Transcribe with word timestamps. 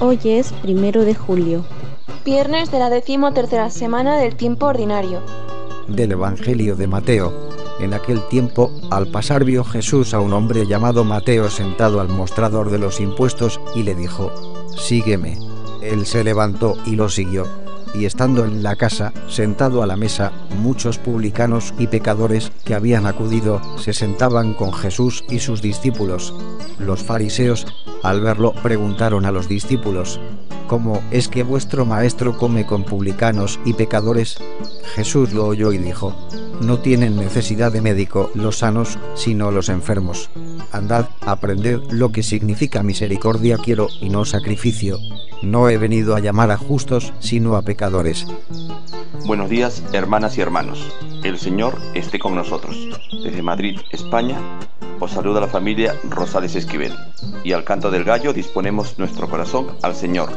Hoy 0.00 0.18
es 0.24 0.52
primero 0.52 1.04
de 1.04 1.14
julio. 1.14 1.64
Viernes 2.24 2.70
de 2.72 2.78
la 2.80 2.90
decimotercera 2.90 3.70
semana 3.70 4.16
del 4.16 4.34
tiempo 4.34 4.66
ordinario. 4.66 5.22
Del 5.88 6.12
Evangelio 6.12 6.74
de 6.74 6.88
Mateo. 6.88 7.32
En 7.80 7.94
aquel 7.94 8.26
tiempo, 8.28 8.72
al 8.90 9.08
pasar 9.08 9.44
vio 9.44 9.62
Jesús 9.62 10.12
a 10.12 10.20
un 10.20 10.32
hombre 10.32 10.66
llamado 10.66 11.04
Mateo 11.04 11.48
sentado 11.48 12.00
al 12.00 12.08
mostrador 12.08 12.70
de 12.70 12.78
los 12.78 13.00
impuestos 13.00 13.60
y 13.74 13.84
le 13.84 13.94
dijo, 13.94 14.32
Sígueme. 14.76 15.38
Él 15.80 16.06
se 16.06 16.24
levantó 16.24 16.76
y 16.86 16.96
lo 16.96 17.08
siguió 17.08 17.63
y 17.94 18.04
estando 18.04 18.44
en 18.44 18.62
la 18.62 18.76
casa, 18.76 19.12
sentado 19.28 19.82
a 19.82 19.86
la 19.86 19.96
mesa, 19.96 20.32
muchos 20.58 20.98
publicanos 20.98 21.74
y 21.78 21.86
pecadores 21.86 22.50
que 22.64 22.74
habían 22.74 23.06
acudido 23.06 23.60
se 23.78 23.92
sentaban 23.92 24.54
con 24.54 24.72
Jesús 24.72 25.24
y 25.28 25.38
sus 25.38 25.62
discípulos. 25.62 26.34
Los 26.78 27.02
fariseos, 27.02 27.66
al 28.02 28.20
verlo, 28.20 28.52
preguntaron 28.62 29.24
a 29.24 29.32
los 29.32 29.48
discípulos, 29.48 30.20
¿Cómo 30.66 31.02
es 31.10 31.28
que 31.28 31.42
vuestro 31.42 31.84
maestro 31.84 32.38
come 32.38 32.64
con 32.64 32.84
publicanos 32.84 33.60
y 33.66 33.74
pecadores? 33.74 34.38
Jesús 34.94 35.32
lo 35.34 35.46
oyó 35.46 35.72
y 35.72 35.78
dijo, 35.78 36.16
No 36.62 36.78
tienen 36.78 37.16
necesidad 37.16 37.70
de 37.70 37.82
médico 37.82 38.30
los 38.34 38.58
sanos, 38.58 38.98
sino 39.14 39.50
los 39.50 39.68
enfermos. 39.68 40.30
Andad, 40.72 41.08
aprended 41.20 41.80
lo 41.90 42.12
que 42.12 42.22
significa 42.22 42.82
misericordia 42.82 43.58
quiero 43.58 43.88
y 44.00 44.08
no 44.08 44.24
sacrificio. 44.24 44.98
No 45.44 45.68
he 45.68 45.76
venido 45.76 46.16
a 46.16 46.20
llamar 46.20 46.50
a 46.50 46.56
justos, 46.56 47.12
sino 47.20 47.56
a 47.56 47.62
pecadores. 47.62 48.26
Buenos 49.26 49.50
días, 49.50 49.82
hermanas 49.92 50.38
y 50.38 50.40
hermanos. 50.40 50.90
El 51.22 51.38
Señor 51.38 51.78
esté 51.92 52.18
con 52.18 52.34
nosotros. 52.34 52.74
Desde 53.22 53.42
Madrid, 53.42 53.78
España, 53.90 54.38
os 55.00 55.12
saluda 55.12 55.42
la 55.42 55.46
familia 55.46 55.96
Rosales 56.08 56.56
Esquivel. 56.56 56.94
Y 57.44 57.52
al 57.52 57.62
canto 57.62 57.90
del 57.90 58.04
gallo 58.04 58.32
disponemos 58.32 58.98
nuestro 58.98 59.28
corazón 59.28 59.76
al 59.82 59.94
Señor. 59.94 60.30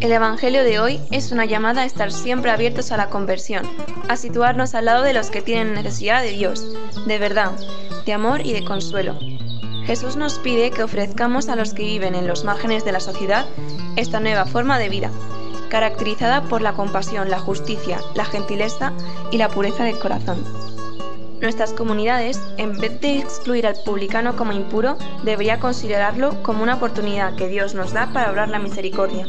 El 0.00 0.10
Evangelio 0.10 0.64
de 0.64 0.80
hoy 0.80 1.00
es 1.12 1.30
una 1.30 1.44
llamada 1.44 1.82
a 1.82 1.86
estar 1.86 2.10
siempre 2.10 2.50
abiertos 2.50 2.90
a 2.90 2.96
la 2.96 3.10
conversión, 3.10 3.64
a 4.08 4.16
situarnos 4.16 4.74
al 4.74 4.86
lado 4.86 5.04
de 5.04 5.14
los 5.14 5.30
que 5.30 5.42
tienen 5.42 5.74
necesidad 5.74 6.22
de 6.22 6.32
Dios, 6.32 6.74
de 7.06 7.18
verdad, 7.20 7.52
de 8.04 8.12
amor 8.12 8.44
y 8.44 8.52
de 8.52 8.64
consuelo. 8.64 9.16
Jesús 9.86 10.16
nos 10.16 10.38
pide 10.38 10.70
que 10.70 10.82
ofrezcamos 10.82 11.48
a 11.48 11.56
los 11.56 11.72
que 11.72 11.84
viven 11.84 12.14
en 12.14 12.26
los 12.26 12.42
márgenes 12.44 12.84
de 12.84 12.92
la 12.92 13.00
sociedad 13.00 13.46
esta 13.96 14.20
nueva 14.20 14.44
forma 14.44 14.78
de 14.78 14.88
vida, 14.88 15.10
caracterizada 15.68 16.42
por 16.42 16.62
la 16.62 16.74
compasión, 16.74 17.30
la 17.30 17.38
justicia, 17.38 17.98
la 18.14 18.24
gentileza 18.24 18.92
y 19.30 19.38
la 19.38 19.48
pureza 19.48 19.84
del 19.84 19.98
corazón. 19.98 20.44
Nuestras 21.40 21.72
comunidades, 21.72 22.40
en 22.56 22.78
vez 22.78 23.00
de 23.00 23.18
excluir 23.18 23.66
al 23.66 23.76
publicano 23.84 24.36
como 24.36 24.52
impuro, 24.52 24.96
debería 25.24 25.60
considerarlo 25.60 26.42
como 26.42 26.62
una 26.62 26.76
oportunidad 26.76 27.36
que 27.36 27.48
Dios 27.48 27.74
nos 27.74 27.92
da 27.92 28.10
para 28.12 28.30
obrar 28.30 28.48
la 28.48 28.58
misericordia, 28.58 29.28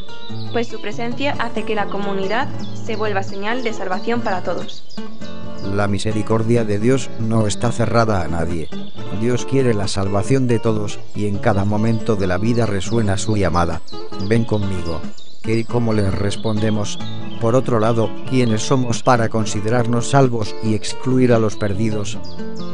pues 0.52 0.68
su 0.68 0.80
presencia 0.80 1.34
hace 1.38 1.64
que 1.64 1.74
la 1.74 1.86
comunidad 1.86 2.48
se 2.74 2.96
vuelva 2.96 3.22
señal 3.22 3.62
de 3.62 3.72
salvación 3.72 4.22
para 4.22 4.42
todos. 4.42 4.84
La 5.74 5.88
misericordia 5.88 6.64
de 6.64 6.78
Dios 6.78 7.10
no 7.18 7.46
está 7.46 7.72
cerrada 7.72 8.22
a 8.22 8.28
nadie. 8.28 8.68
Dios 9.20 9.46
quiere 9.46 9.74
la 9.74 9.88
salvación 9.88 10.46
de 10.46 10.58
todos 10.58 11.00
y 11.14 11.26
en 11.26 11.38
cada 11.38 11.64
momento 11.64 12.16
de 12.16 12.26
la 12.26 12.38
vida 12.38 12.66
resuena 12.66 13.16
su 13.16 13.36
llamada. 13.36 13.80
Ven 14.28 14.44
conmigo. 14.44 15.00
¿Qué 15.42 15.58
y 15.58 15.64
cómo 15.64 15.92
les 15.92 16.12
respondemos? 16.12 16.98
Por 17.40 17.54
otro 17.54 17.78
lado, 17.78 18.10
¿quiénes 18.28 18.62
somos 18.62 19.02
para 19.02 19.28
considerarnos 19.28 20.10
salvos 20.10 20.54
y 20.62 20.74
excluir 20.74 21.32
a 21.32 21.38
los 21.38 21.56
perdidos? 21.56 22.18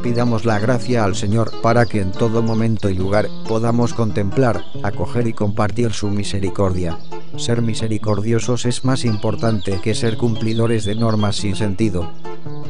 Pidamos 0.02 0.44
la 0.44 0.58
gracia 0.58 1.04
al 1.04 1.14
Señor 1.14 1.50
para 1.62 1.86
que 1.86 2.00
en 2.00 2.12
todo 2.12 2.42
momento 2.42 2.88
y 2.88 2.94
lugar 2.94 3.28
podamos 3.46 3.94
contemplar, 3.94 4.64
acoger 4.82 5.26
y 5.26 5.32
compartir 5.32 5.92
su 5.92 6.08
misericordia. 6.08 6.98
Ser 7.36 7.62
misericordiosos 7.62 8.66
es 8.66 8.84
más 8.84 9.04
importante 9.04 9.80
que 9.82 9.94
ser 9.94 10.16
cumplidores 10.16 10.84
de 10.84 10.94
normas 10.94 11.36
sin 11.36 11.54
sentido 11.54 12.10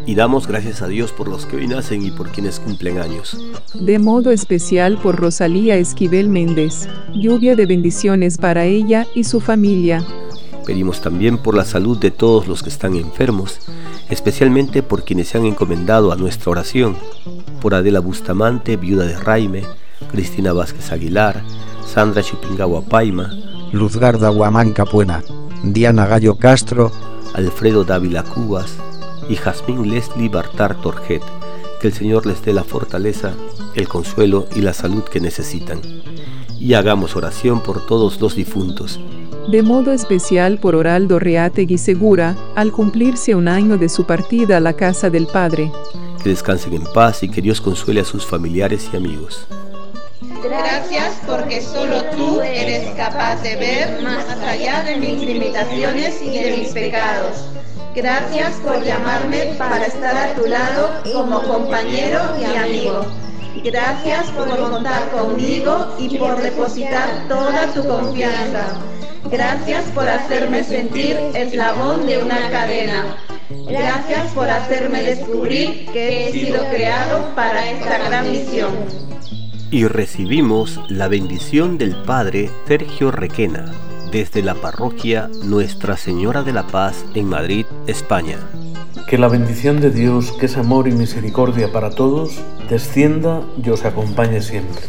y 0.07 0.15
damos 0.15 0.47
gracias 0.47 0.83
a 0.83 0.89
Dios 0.89 1.13
por 1.13 1.29
los 1.29 1.47
que 1.47 1.57
hoy 1.57 1.67
nacen 1.67 2.05
y 2.05 2.11
por 2.11 2.31
quienes 2.31 2.61
cumplen 2.61 2.99
años. 2.99 3.37
De 3.75 3.99
modo 3.99 4.31
especial 4.31 4.99
por 4.99 5.17
Rosalía 5.17 5.77
Esquivel 5.77 6.29
Méndez. 6.29 6.89
Lluvia 7.15 7.57
de 7.57 7.67
bendiciones 7.67 8.39
para 8.39 8.65
ella 8.65 9.07
y 9.15 9.25
su 9.25 9.41
familia. 9.41 10.05
Pedimos 10.67 11.01
también 11.01 11.39
por 11.39 11.57
la 11.57 11.65
salud 11.65 11.99
de 11.99 12.11
todos 12.11 12.47
los 12.47 12.63
que 12.63 12.69
están 12.69 12.95
enfermos, 12.95 13.59
especialmente 14.11 14.83
por 14.83 15.05
quienes 15.05 15.29
se 15.29 15.39
han 15.39 15.45
encomendado 15.45 16.13
a 16.13 16.17
nuestra 16.17 16.53
oración, 16.53 16.97
por 17.61 17.75
Adela 17.75 18.01
Bustamante, 18.01 18.77
viuda 18.77 19.05
de 19.05 19.17
Raime, 19.17 19.65
Cristina 20.11 20.53
Vázquez 20.53 20.93
Aguilar, 20.93 21.43
Sandra 21.85 22.23
Chupingawa 22.23 22.83
Paima, 22.83 23.31
Luzgarda 23.73 24.31
Huamanca 24.31 24.85
Puena, 24.85 25.23
Diana 25.65 26.07
Gallo 26.07 26.37
Castro, 26.37 26.93
Alfredo 27.35 27.85
Dávila 27.85 28.23
Cubas, 28.23 28.77
y 29.33 29.37
Jazmín 29.37 29.91
Leslie 29.91 30.29
Bartar 30.29 30.79
Torjet. 30.83 31.23
Que 31.81 31.89
el 31.89 31.95
Señor 31.95 32.27
les 32.27 32.45
dé 32.45 32.53
la 32.53 32.65
fortaleza, 32.65 33.33
el 33.75 33.89
consuelo 33.89 34.47
y 34.55 34.61
la 34.61 34.75
salud 34.75 35.05
que 35.05 35.21
necesitan. 35.21 35.81
Y 36.61 36.75
hagamos 36.75 37.17
oración 37.17 37.63
por 37.63 37.87
todos 37.87 38.21
los 38.21 38.37
difuntos. 38.37 39.01
De 39.51 39.63
modo 39.63 39.91
especial 39.91 40.59
por 40.59 40.75
Oraldo 40.75 41.19
Reategui 41.19 41.79
Segura, 41.79 42.37
al 42.55 42.73
cumplirse 42.73 43.35
un 43.35 43.49
año 43.49 43.79
de 43.79 43.89
su 43.89 44.05
partida 44.05 44.59
a 44.59 44.61
la 44.61 44.75
casa 44.75 45.09
del 45.09 45.27
Padre. 45.27 45.73
Que 46.23 46.29
descansen 46.29 46.75
en 46.75 46.85
paz 46.85 47.23
y 47.23 47.31
que 47.31 47.41
Dios 47.41 47.61
consuele 47.61 48.03
a 48.03 48.05
sus 48.05 48.27
familiares 48.27 48.91
y 48.93 48.97
amigos. 48.99 49.47
Gracias 50.45 51.21
porque 51.27 51.63
solo 51.63 52.05
tú 52.17 52.41
eres 52.43 52.91
capaz 52.97 53.43
de 53.43 53.57
ver 53.57 54.03
más 54.03 54.29
allá 54.47 54.85
de 54.85 54.99
mis 54.99 55.23
limitaciones 55.23 56.21
y 56.23 56.31
de 56.31 56.57
mis 56.59 56.69
pecados 56.69 57.47
Gracias 57.95 58.55
por 58.61 58.83
llamarme 58.83 59.55
para 59.59 59.85
estar 59.85 60.17
a 60.17 60.35
tu 60.35 60.47
lado 60.47 61.03
como 61.13 61.43
compañero 61.43 62.21
y 62.41 62.57
amigo. 62.57 63.05
Gracias 63.63 64.31
por 64.31 64.49
contar 64.49 65.11
conmigo 65.11 65.95
y 65.99 66.17
por 66.17 66.41
depositar 66.41 67.29
toda 67.29 67.67
tu 67.75 67.87
confianza. 67.87 68.81
Gracias 69.31 69.85
por 69.91 70.09
hacerme 70.09 70.65
sentir 70.65 71.19
eslabón 71.35 72.07
de 72.07 72.23
una 72.23 72.51
cadena. 72.51 73.19
Gracias 73.69 74.33
por 74.33 74.49
hacerme 74.49 75.03
descubrir 75.03 75.87
que 75.93 76.29
he 76.29 76.33
sido 76.33 76.65
creado 76.71 77.35
para 77.35 77.71
esta 77.71 77.99
gran 78.09 78.33
misión. 78.33 78.73
Y 79.71 79.87
recibimos 79.87 80.81
la 80.89 81.09
bendición 81.09 81.77
del 81.77 81.95
Padre 82.05 82.51
Sergio 82.67 83.11
Requena 83.11 83.71
desde 84.13 84.43
la 84.43 84.55
parroquia 84.55 85.31
Nuestra 85.43 85.97
Señora 85.97 86.43
de 86.43 86.53
la 86.53 86.67
Paz 86.67 87.05
en 87.15 87.31
Madrid, 87.31 87.65
España. 87.87 88.39
Que 89.09 89.17
la 89.17 89.27
bendición 89.27 89.81
de 89.81 89.91
Dios, 89.91 90.33
que 90.33 90.47
es 90.47 90.59
amor 90.59 90.87
y 90.87 90.93
misericordia 90.93 91.73
para 91.73 91.91
todos, 91.91 92.39
descienda 92.69 93.41
y 93.65 93.71
os 93.71 93.87
acompañe 93.87 94.43
siempre. 94.43 94.83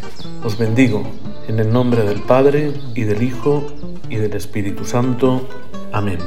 Os 0.44 0.57
bendigo 0.57 1.03
en 1.47 1.59
el 1.59 1.72
nombre 1.72 2.03
del 2.03 2.22
Padre 2.22 2.73
y 2.95 3.03
del 3.03 3.23
Hijo 3.23 3.66
y 4.09 4.17
del 4.17 4.34
Espíritu 4.34 4.84
Santo. 4.84 5.47
Amén. 5.94 6.19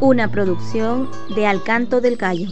Una 0.00 0.30
producción 0.30 1.08
de 1.34 1.46
Alcanto 1.46 2.00
del 2.00 2.16
Gallo. 2.16 2.48